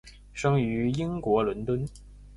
[0.33, 1.85] 生于英国伦敦。